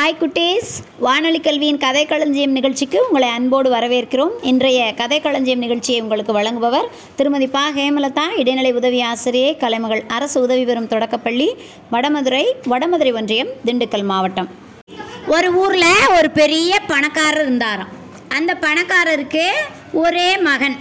[0.00, 0.70] Hi குட்டீஸ்.
[1.04, 4.30] வானொலி கல்வியின் கதை களஞ்சியம் நிகழ்ச்சிக்கு உங்களை அன்போடு வரவேற்கிறோம்.
[4.42, 7.62] இன்றைய கதை களஞ்சியம் நிகழ்ச்சியை உங்களுக்கு வழங்குபவர் திருமதி பா.
[7.76, 11.48] ஹேமலதா இடைநிலை உதவி ஆசிரியை கலைமகள் அரசு உதவி பெறும் தொடக்கப்பள்ளி
[11.92, 14.48] வடமதுரை வடமதுரை ஒன்றியம் திண்டுக்கல் மாவட்டம்.
[15.26, 17.92] ஒரு ஊரில் ஒரு பெரிய பணக்காரர் இருந்தாராம்.
[18.28, 19.46] அந்த பணக்காரருக்கு
[19.92, 20.78] ஒரே மகன்.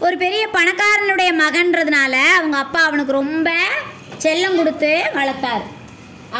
[0.00, 3.50] ஒரு பெரிய பணக்காரனுடைய மகன்றதுனால அவங்க அப்பா அவனுக்கு ரொம்ப
[4.22, 5.82] செல்லம் கொடுத்து வளர்த்தார்.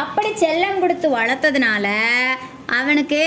[0.01, 1.87] அப்படி செல்லம் கொடுத்து வளர்த்ததுனால
[2.79, 3.21] அவனுக்கு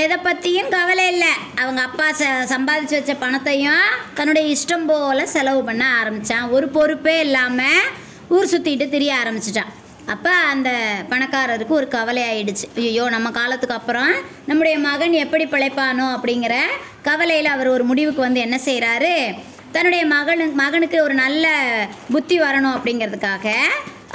[0.00, 1.30] எதை பற்றியும் கவலை இல்லை.
[1.62, 3.86] அவங்க அப்பா ச சம்பாதிச்சு வச்ச பணத்தையும்
[4.18, 7.88] தன்னுடைய இஷ்டம் போல் செலவு பண்ண ஆரம்பித்தான் ஒரு பொறுப்பே இல்லாமல்
[8.36, 9.72] ஊர் சுற்றிட்டு திரிய ஆரம்பிச்சிட்டான்.
[10.14, 10.70] அப்போ அந்த
[11.12, 12.66] பணக்காரருக்கு ஒரு கவலை ஆயிடுச்சு.
[12.84, 14.12] ஐயோ நம்ம காலத்துக்கு அப்புறம்
[14.50, 16.56] நம்முடைய மகன் எப்படி பிழைப்பானோ அப்படிங்கிற
[17.08, 19.14] கவலையில் அவர் ஒரு முடிவுக்கு வந்து என்ன செய்கிறாரு
[19.76, 21.46] தன்னுடைய மகனு மகனுக்கு ஒரு நல்ல
[22.14, 23.48] புத்தி வரணும் அப்படிங்கிறதுக்காக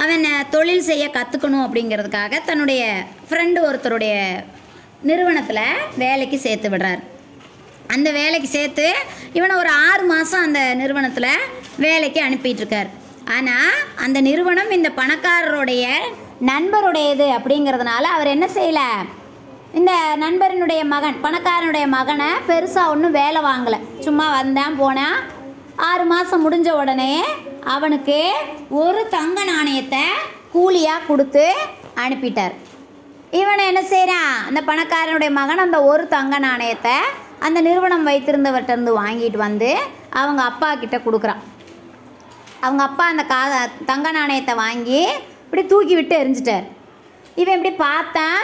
[0.03, 2.81] அவன் தொழில் செய்ய கற்றுக்கணும் அப்படிங்கிறதுக்காக தன்னுடைய
[3.29, 4.15] ஃப்ரெண்டு ஒருத்தருடைய
[5.09, 5.65] நிறுவனத்தில்
[6.03, 7.01] வேலைக்கு சேர்த்து விடுறார்.
[7.95, 8.87] அந்த வேலைக்கு சேர்த்து
[9.37, 11.45] இவனை ஒரு ஆறு மாதம் அந்த நிறுவனத்தில்
[11.85, 12.89] வேலைக்கு அனுப்பிட்டுருக்கார்.
[13.37, 15.85] ஆனால் அந்த நிறுவனம் இந்த பணக்காரருடைய
[16.49, 18.89] நண்பருடையது அப்படிங்கிறதுனால அவர் என்ன செய்யலை?
[19.79, 19.91] இந்த
[20.23, 23.79] நண்பரினுடைய மகன் பணக்காரனுடைய மகனை பெருசாக ஒன்றும் வேலை வாங்கலை.
[24.05, 25.19] சும்மா வந்தேன் போனால்
[25.87, 27.13] ஆறு மாதம் முடிஞ்ச உடனே
[27.73, 28.17] அவனுக்கு
[28.81, 30.01] ஒரு தங்க நாணயத்தை
[30.53, 31.43] கூலியாக கொடுத்து
[32.03, 32.55] அனுப்பிட்டார்.
[33.39, 36.95] இவனை என்ன செய்கிறான் அந்த பணக்காரனுடைய மகன் அந்த ஒரு தங்க நாணயத்தை
[37.47, 39.69] அந்த நிறுவனம் வைத்திருந்தவர்கிட்டருந்து வாங்கிட்டு வந்து
[40.21, 41.43] அவங்க அப்பா கிட்ட கொடுக்குறான்.
[42.65, 43.39] அவங்க அப்பா அந்த கா
[43.91, 45.01] தங்க நாணயத்தை வாங்கி
[45.45, 46.65] இப்படி தூக்கி விட்டு எரிஞ்சிட்டார்.
[47.41, 48.41] இவன் இப்படி பார்த்தான்.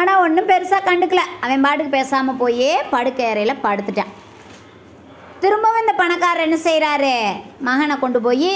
[0.00, 1.24] ஆனால் ஒன்றும் பெருசாக கண்டுக்கல.
[1.44, 4.12] அவன் பாட்டுக்கு பேசாமல் போய் படுக்கை அறையில் படுத்துட்டான்.
[5.42, 7.14] திரும்பவும் இந்த பணக்காரர் என்ன செய்கிறாரு
[7.68, 8.52] மகனை கொண்டு போய்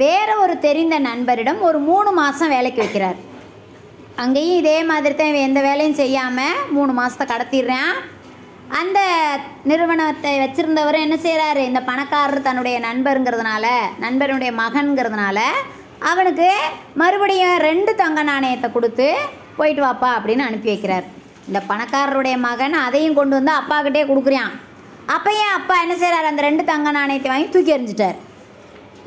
[0.00, 3.18] வேற ஒரு தெரிந்த நண்பரிடம் ஒரு மூணு மாதம் வேலைக்கு வைக்கிறார்.
[4.22, 7.94] அங்கேயும் இதே மாதிரி தான் எந்த வேலையும் செய்யாமல் மூணு மாதத்தை கடத்திடுறான்.
[8.80, 8.98] அந்த
[9.70, 13.64] நிறுவனத்தை வச்சுருந்தவர் என்ன செய்கிறாரு இந்த பணக்காரர் தன்னுடைய நண்பருங்கிறதுனால
[14.04, 15.38] நண்பருடைய மகன்கிறதுனால
[16.10, 16.50] அவனுக்கு
[17.00, 19.08] மறுபடியும் ரெண்டு தங்க நாணயத்தை கொடுத்து
[19.58, 21.08] போயிட்டு வாப்பா அப்படின்னு அனுப்பி வைக்கிறார்.
[21.48, 24.54] இந்த பணக்காரருடைய மகன் அதையும் கொண்டு வந்து அப்பாக்கிட்டே கொடுக்குறான்.
[25.12, 28.18] அப்போ ஏன் அப்பா என்ன செய்கிறார் அந்த ரெண்டு தங்க நாணயத்தை வாங்கி தூக்கி எறிஞ்சிட்டார்.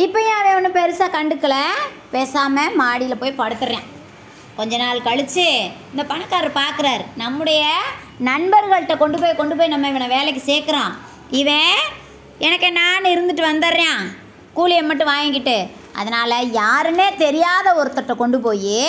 [0.04, 1.56] ஏன் அவன் ஒன்றும் பெருசாக கண்டுக்கல?
[2.12, 3.86] பேசாமல் மாடியில் போய் படுத்துறேன்.
[4.58, 5.46] கொஞ்ச நாள் கழித்து
[5.94, 7.64] இந்த பணக்காரர் பார்க்குறாரு நம்முடைய
[8.28, 10.94] நண்பர்கள்ட்ட கொண்டு போய் கொண்டு போய் நம்ம இவனை வேலைக்கு சேர்க்குறான்
[11.42, 11.74] இவன்
[12.48, 14.00] எனக்கு நான் இருந்துட்டு வந்துடுறேன்.
[14.58, 15.58] கூலியை மட்டும் வாங்கிக்கிட்டு.
[16.00, 18.80] அதனால் யாருன்னே தெரியாத ஒருத்தர்கிட்ட கொண்டு போய்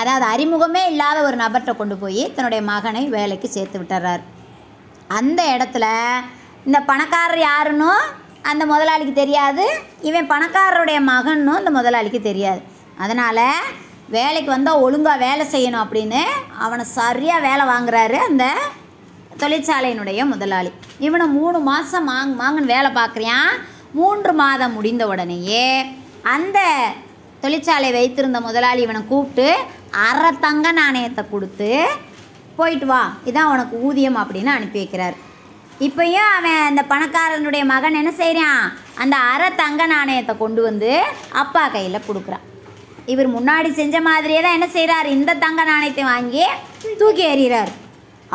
[0.00, 4.22] அதாவது அறிமுகமே இல்லாத ஒரு நபர்கிட்ட கொண்டு போய் தன்னுடைய மகனை வேலைக்கு சேர்த்து விட்டுறார்.
[5.18, 5.86] அந்த இடத்துல
[6.68, 7.92] இந்த பணக்காரர் யாருன்னு
[8.50, 9.64] அந்த முதலாளிக்கு தெரியாது.
[10.08, 12.60] இவன் பணக்காரருடைய மகன்னும் இந்த முதலாளிக்கு தெரியாது.
[13.04, 13.46] அதனால்
[14.16, 16.22] வேலைக்கு வந்தால் ஒழுங்காக வேலை செய்யணும் அப்படின்னு
[16.64, 18.44] அவனை சரியாக வேலை வாங்குறாரு அந்த
[19.42, 20.70] தொழிற்சாலையினுடைய முதலாளி.
[21.06, 23.52] இவனை மூணு மாதம் மாங் மாங்கன்னு வேலை பார்க்குறியான்
[23.98, 25.68] மூன்று மாதம் முடிந்த உடனேயே
[26.34, 26.58] அந்த
[27.44, 29.48] தொழிற்சாலை வைத்திருந்த முதலாளி இவனை கூப்பிட்டு
[30.08, 31.70] அரை தங்க நாணயத்தை கொடுத்து
[32.58, 33.02] போயிட்டு வா.
[33.30, 35.16] இதான் உனக்கு ஊதியம் அப்படின்னு அனுப்பி வைக்கிறார்.
[35.86, 38.62] இப்பயும் அவன் அந்த பணக்காரனுடைய மகன் என்ன செய்கிறான்
[39.02, 40.90] அந்த அரை தங்க நாணயத்தை கொண்டு வந்து
[41.42, 42.44] அப்பா கையில் கொடுக்குறான்.
[43.12, 46.44] இவர் முன்னாடி செஞ்ச மாதிரியே தான் என்ன செய்கிறார் இந்த தங்க நாணயத்தை வாங்கி
[47.00, 47.70] தூக்கி எறிகிறார்.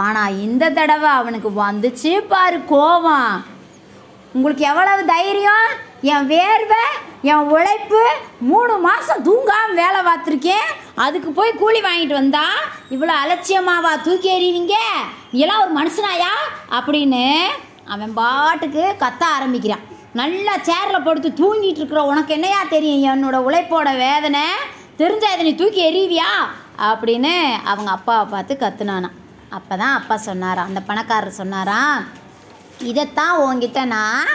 [0.06, 3.36] ஆனால் இந்த தடவை அவனுக்கு வந்துச்சு பாரு கோவம்.
[4.36, 5.68] உங்களுக்கு எவ்வளவு தைரியம்?
[6.14, 6.86] என் வேர்வை
[7.32, 8.02] என் உழைப்பு
[8.50, 10.68] மூணு மாதம் தூங்காமல் வேலை பார்த்துருக்கேன்.
[11.06, 12.60] அதுக்கு போய் கூலி வாங்கிட்டு வந்தால்
[12.94, 14.76] இவ்வளோ அலட்சியமாவா தூக்கி எறிவீங்க?
[15.36, 16.34] நீலாம் ஒரு மனுஷனாயா?
[16.78, 17.24] அப்படின்னு
[17.94, 19.86] அவன் பாட்டுக்கு கத்த ஆரம்பிக்கிறான்.
[20.20, 23.06] நல்லா சேரில் படுத்து தூங்கிட்டு இருக்கிற உனக்கு என்னையா தெரியும்?
[23.14, 24.46] என்னோட உழைப்போட வேதனை.
[25.02, 26.30] தெரிஞ்சா இதை நீ தூக்கி எறிவியா?
[26.90, 27.34] அப்படின்னு
[27.72, 29.18] அவங்க அப்பாவை பார்த்து கத்துனானான்
[29.58, 30.70] அப்போ தான் அப்பா சொன்னாராம்.
[30.70, 32.00] அந்த பணக்காரர் சொன்னாராம்
[32.90, 34.30] இதைத்தான் உங்ககிட்ட நான்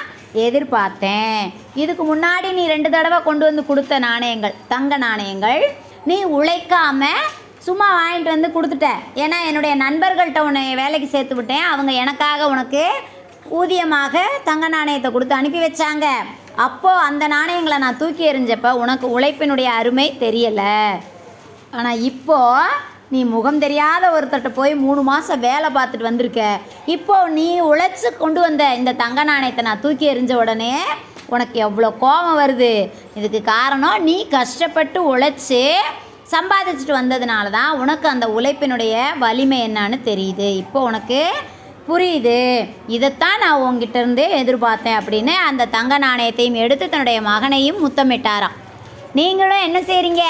[0.47, 1.41] எதிர்பார்த்தேன்.
[1.83, 5.62] இதுக்கு முன்னாடி நீ ரெண்டு தடவை கொண்டு வந்து கொடுத்த நாணயங்கள் தங்க நாணயங்கள்
[6.10, 7.28] நீ உழைக்காமல்
[7.66, 9.00] சும்மா வாங்கிட்டு வந்து கொடுத்துட்டேன்.
[9.22, 11.66] ஏன்னா என்னுடைய நண்பர்கள்ட்ட உன்னை வேலைக்கு சேர்த்து விட்டேன்.
[11.72, 12.84] அவங்க எனக்காக உனக்கு
[13.59, 16.07] ஊதியமாக தங்க நாணயத்தை கொடுத்து அனுப்பி வச்சாங்க.
[16.66, 20.77] அப்போது அந்த நாணயங்களை நான் தூக்கி எறிஞ்சப்ப உனக்கு உழைப்பினுடைய அருமை தெரியலை.
[21.77, 26.42] ஆனால் இப்போது நீ முகம் தெரியாத ஒருத்தர்கிட்ட போய் மூணு மாதம் வேலை பார்த்துட்டு வந்திருக்க.
[26.95, 30.74] இப்போது நீ உழைச்சி கொண்டு வந்த இந்த தங்க நாணயத்தை நான் தூக்கி எறிஞ்ச உடனே
[31.34, 32.72] உனக்கு எவ்வளோ கோபம் வருது.
[33.18, 35.65] இதுக்கு காரணம் நீ கஷ்டப்பட்டு உழைச்சி
[36.32, 38.94] சம்பாதிச்சுட்டு வந்ததுனால தான் உனக்கு அந்த உழைப்பினுடைய
[39.24, 40.48] வலிமை என்னன்னு தெரியுது.
[40.62, 41.21] இப்போ உனக்கு
[41.88, 42.41] புரியுது.
[42.97, 48.56] இதைத்தான் நான் உங்ககிட்ட இருந்து எதிர்பார்த்தேன் அப்படின்னு அந்த தங்க நாணயத்தையும் எடுத்து தன்னுடைய மகனையும் முத்தமிட்டாராம்.
[49.18, 50.24] நீங்களும் என்ன செய்கிறீங்க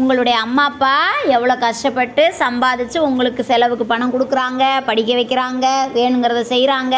[0.00, 0.92] உங்களுடைய அம்மா அப்பா
[1.36, 5.66] எவ்வளோ கஷ்டப்பட்டு சம்பாதிச்சு உங்களுக்கு செலவுக்கு பணம் கொடுக்குறாங்க படிக்க வைக்கிறாங்க
[5.96, 6.96] வேணுங்கிறத செய்கிறாங்க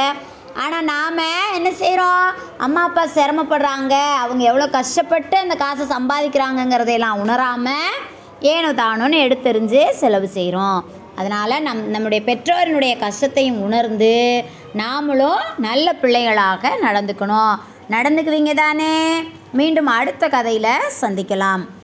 [0.64, 1.22] ஆனால் நாம்
[1.56, 2.26] என்ன செய்கிறோம்
[2.66, 3.94] அம்மா அப்பா சிரமப்படுறாங்க.
[4.24, 7.96] அவங்க எவ்வளோ கஷ்டப்பட்டு அந்த காசை சம்பாதிக்கிறாங்கங்கிறதையெல்லாம் உணராமல்
[8.40, 10.84] ஏனோ தானோன்னு எடுத்தெறிஞ்சு செலவு செய்கிறோம்
[11.16, 14.44] அதனால் நம் நம்முடைய பெற்றோரினுடைய கஷ்டத்தையும் உணர்ந்து
[14.76, 17.54] நாமளும் நல்ல பிள்ளைகளாக நடந்துக்கணும்.
[17.90, 19.22] நடந்துக்குவீங்க தானே
[19.52, 21.68] மீண்டும் அடுத்த கதையில் சந்திக்கலாம்.